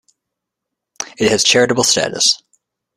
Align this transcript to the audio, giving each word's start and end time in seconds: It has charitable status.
It 1.19 1.29
has 1.29 1.43
charitable 1.43 1.83
status. 1.83 2.41